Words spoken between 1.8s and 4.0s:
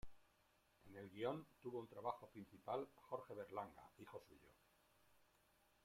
trabajo principal Jorge Berlanga,